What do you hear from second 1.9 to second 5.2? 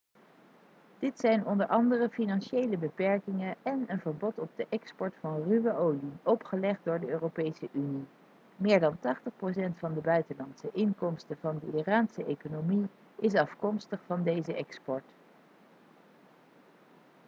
financiële beperkingen en een verbod op de export